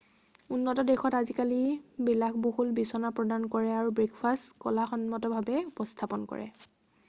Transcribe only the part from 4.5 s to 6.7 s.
কলাসন্মতভাৱে উপস্থাপন কৰে